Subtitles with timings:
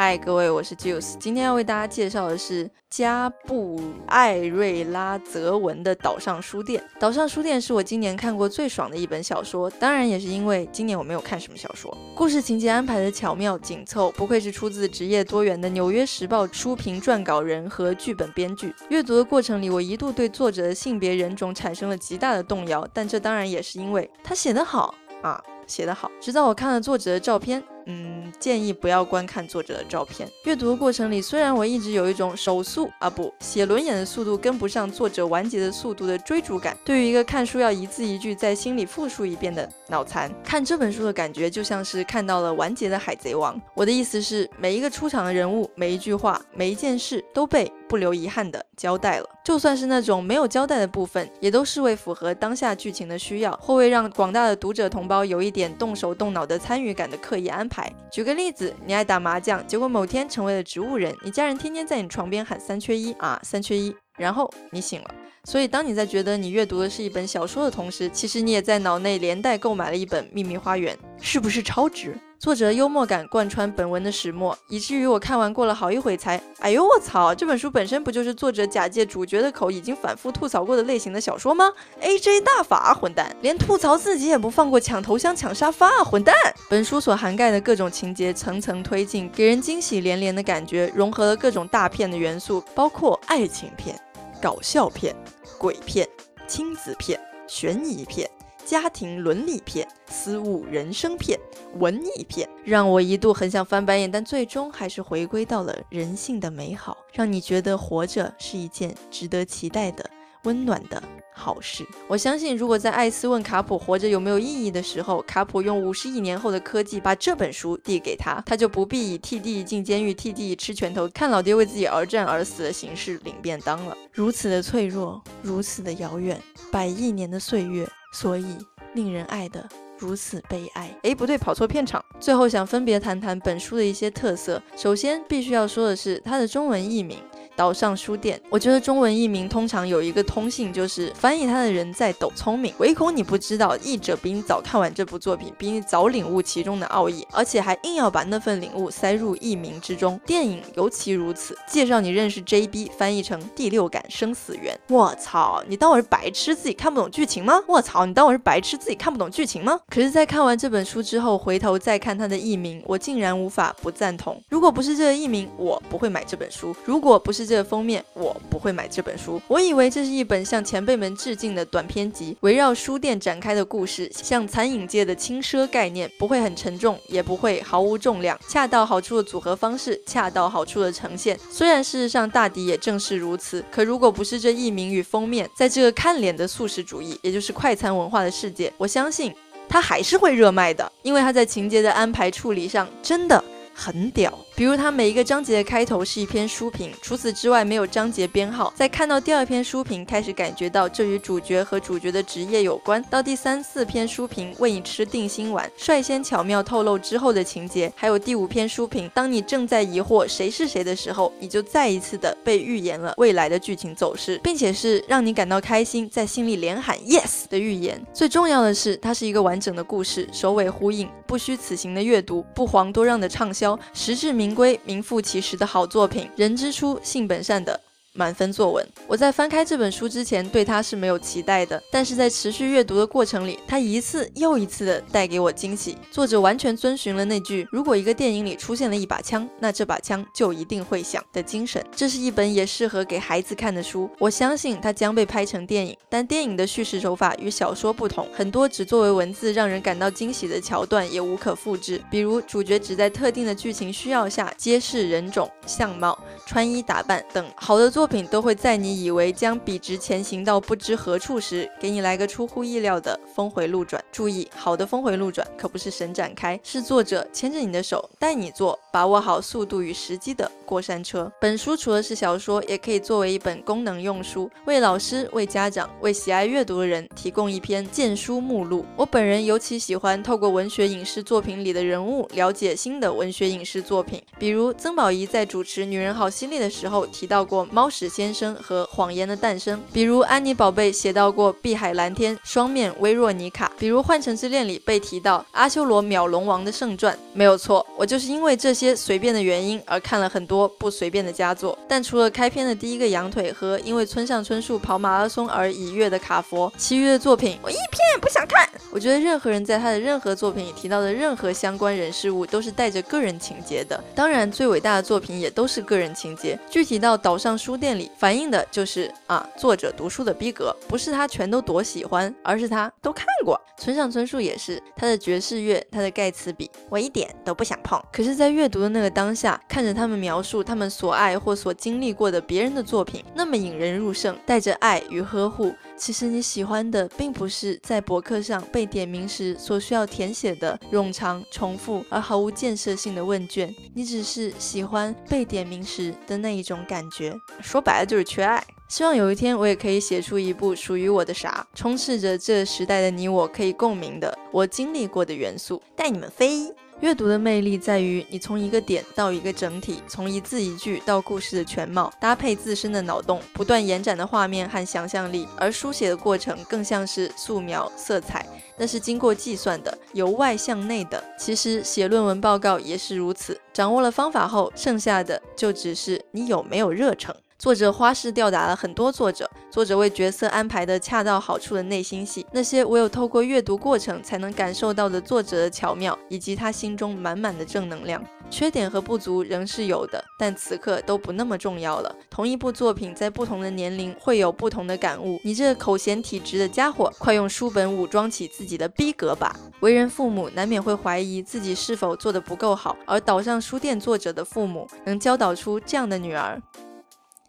[0.00, 6.80] 嗨，各位，我是 Juice，今天要为大家介绍的是加布艾瑞拉泽文的《岛上书店》。
[7.00, 11.92] 《岛上书店》是我今年看过最爽的一本小说，当然也是因为今年我没有看什么小说。
[12.14, 18.72] 故事情节安排的巧妙紧凑，不愧是出自职业多元的《纽约时报》书评撰稿人和剧本编剧。
[18.90, 26.08] 阅读的过程里，我一度对作者的性别人种产生了极大的动摇，但这当然也是因为他写得好啊，写得好。
[26.20, 27.60] 直到我看了作者的照片。
[27.88, 30.30] 嗯，建议不要观看作者的照片。
[30.44, 43.60] 阅读的过程里，虽然我一直有一种手速啊不写轮眼的速度跟不上作者完结的速度的追逐感，对于一个看书要一字一句在心里复述一遍的脑残，看这本书的感觉就像是看到了完结的海贼王。
[43.74, 49.28] 我的意思是，每一个出场的人物，每一句话，每一件事都被不留遗憾的交代了。
[49.44, 57.90] 就算是那种没有交代的部分，也都是为符合当下剧情的需要，或为让广大的读者同胞有一点动手动脑的参与感的刻意安排。
[58.12, 65.14] 举个例子，你爱打麻将，结果某天成为了植物人，你家人天天在你床边喊三缺一啊，三缺一，然后你醒了。
[65.48, 72.14] 所以，当你在觉得你阅读的是一本小说的同时，其实你也在脑内连带购买了一本《秘密花园》，是不是超值？
[72.38, 77.34] 作者幽默感贯穿本文的始末，以至于我看完过了好一会才，哎呦我操！
[77.34, 83.34] 这本书本身不就是作者假借主角的口已经反复吐槽过的类型的小说吗？A J 大法，混蛋！
[83.40, 86.34] 连吐槽自己也不放过，抢头香抢沙发，混蛋！
[86.68, 93.98] 本书所涵盖的各种情节层层推进，给人惊喜连连的感觉，融合了各种大片的元素，包括爱情片、
[94.42, 95.16] 搞笑片。
[95.58, 96.08] 鬼片、
[96.46, 98.30] 亲子片、悬疑片、
[98.64, 101.38] 家庭伦理片、私物人生片、
[101.74, 110.08] 文艺片，让我一度很想翻白眼，但最终还是回归到了人性的美好，让你觉得活着是一件值得期待的、
[110.48, 111.02] 温暖的。
[111.34, 123.96] 好事，我相信，如果在艾斯问卡普活着有没有意义的时候，卡普用五十亿年后的科技把这本书递给他，他就不必以替弟进监狱、替弟吃拳头、看老爹为自己而战而死的形式领便当了。
[124.10, 126.40] 如此的脆弱，如此的遥远，
[126.72, 128.56] 百亿年的岁月，所以
[128.94, 129.64] 令人爱的
[129.96, 130.92] 如此悲哀。
[131.02, 132.04] 哎，不对，跑错片场。
[132.18, 134.60] 最后想分别谈谈本书的一些特色。
[134.76, 137.18] 首先必须要说的是它的中文译名。
[137.58, 150.20] 岛上书店，我觉得中文译名通常有一个通性，就是翻译它的人在抖聪明，唯恐你不知道，译者比你早看完这部作品，比你早领悟其中的奥义，而且还硬要把那份领悟塞入译名之中。
[150.24, 154.78] 电影尤其如此，介绍你认识 JB，翻译成第六感生死缘。
[154.88, 157.60] 我操，你当我是白痴，自己看不懂剧情吗？
[157.66, 159.80] 我操，你当我是白痴，自己看不懂剧情吗？
[159.88, 164.40] 可是，在看完这本书之后，回头再看它的译名，我竟然无法不赞同。
[164.48, 166.72] 如果不是这个译名，我不会买这本书。
[166.84, 169.40] 如果不是这封面我不会买这本书。
[169.48, 181.38] 我以为这是一本向前辈们致敬的短篇集，围绕书店展开的故事，像餐饮界的轻奢概念，不会很沉重，也不会毫无重量，恰到好处的组合方式，恰到好处的呈现。
[181.50, 189.34] 虽然事实上大抵也正是如此，可如果不是这译名与封面，在这个看脸的素食主义，也就是快餐文化的世界，我相信
[189.68, 193.42] 它还是会热卖的，因为它在情节的安排处理上真的
[193.78, 194.36] 很屌。
[194.56, 198.72] 比如，它每一个章节的开头是一篇书评，除此之外没有章节编号。
[198.74, 203.00] 在看到第二篇书评，开始感觉到这与主角和主角的职业有关。
[203.08, 207.92] 到第三四篇书评，为你吃定心丸，率先巧妙透露之后的情节。
[207.94, 218.04] 还有第五篇书评，当你正在疑惑谁是谁的时候，你就再一次的被预言了未来的剧情走势，并且是让你感到开心，在心里连喊 yes 的预言。
[218.12, 224.54] 最重要的是，它是一个完整的故事，首尾呼应，不虚此行的阅读，不遑多让的畅销，实至名。
[224.54, 227.80] 归名副其实的好作品，人之初性本善的。
[228.18, 228.84] 满分作文。
[229.06, 235.96] 我在翻开这本书之前，对它是没有期待的，但是在持续阅读的过程里，它一次又一次的带给我惊喜。
[236.10, 241.84] 作者完全遵循了那句“如果一个电影里出现了一把枪，那这把枪就一定会响”的精神。
[241.94, 244.10] 这是一本也适合给孩子看的书。
[244.18, 252.02] 我相信它将被拍成电影，但电影的叙事手法与小说不同，很多只作为文字让人感到惊喜的桥段也无可复制。
[252.10, 257.46] 比如主角只在特定的剧情需要下揭示人种、相貌、穿衣打扮等。
[257.54, 264.02] 好的作品都会在你以为将笔直前行到不知何处时，给你来个出乎意料的峰回路转。
[264.10, 271.30] 注意，好的峰回路转可不是神展开，是作者牵着你的手带你做，把握好速度与时机的过山车。
[271.40, 278.84] 本书除了是小说，也可以作为一本功能用书，为老师、为家长、为喜爱阅读的人提供一篇荐书目录。
[278.96, 284.20] 我本人尤其喜欢透过文学影视作品里的人物，了解新的文学影视作品。
[284.36, 287.88] 比如曾宝仪在主持《女人好犀利》的时候提到过猫。
[287.88, 301.78] 屎先生和谎言的诞生，比如安妮宝贝写到过碧海蓝天、双面薇若妮卡，比如幻城之恋里被提到阿修罗秒龙王的圣传，没有错，我就是因为这些随便的原因而看了很多不随便的佳作。
[301.86, 308.68] 但除了开篇的第一个羊腿和因为村上春树跑马拉松而已阅的卡佛，其余的作品我一篇也不想看。
[308.90, 314.02] 我觉得任何人在他的任何作品里提到的任何相关人事物都是带着个人情节的。
[314.12, 316.58] 当然，最伟大的作品也都是个人情节。
[316.68, 323.60] 具体到岛上书店里，反映的就是啊，作者读书的逼格，不是他全都多喜欢，而是他都看过。
[323.76, 328.02] 村上春树也是，他的爵士乐，他的盖茨比，我一点都不想碰。
[328.10, 335.74] 可是，在阅读的那个当下，看着他们描述他们所爱或所经历过的别人的作品，那么引人入胜，带着爱与呵护。
[335.96, 347.36] 其实你喜欢的，并不是在博客上被点名时所需要填写的冗长、重复而毫无建设性的问卷，你只是喜欢被点名时的那一种感觉。
[347.60, 348.64] 说白了就是缺爱。
[348.88, 356.74] 希望有一天我也可以写出一部属于我的啥，充斥着这时代的你我可以共鸣的我经历过的元素，带你们飞。
[357.00, 365.46] 阅读的魅力在于，你从一个点到一个整体，从一字一句到故事的全貌，搭配自身的脑洞，不断延展的画面和想象力。
[365.56, 368.44] 而书写的过程更像是素描、色彩，
[368.76, 371.22] 那是经过计算的，由外向内的。
[371.38, 377.32] 其实写论文报告也是如此，掌握了方法后，剩下的就只是你有没有热诚。
[377.58, 388.24] 作者花式吊打了很多作者，作者为角色安排的恰到好处的内心戏，那些唯有透过阅读过程才能感受到的作者的巧妙，以及他心中满满的正能量。
[388.48, 392.14] 缺点和不足仍是有的，但此刻都不那么重要了。
[392.30, 395.38] 同一部作品在不同的年龄会有不同的感悟。
[395.44, 399.54] 你这口嫌体直的家伙，快用书本武装起自己的逼格吧！
[399.80, 406.58] 为人父母难免会怀疑自己是否做得不够好，而岛上书店作者的父母能教导出这样的女儿。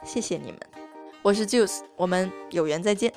[0.03, 0.59] 谢谢你们，
[1.21, 3.13] 我是 Juice，我们有缘再见。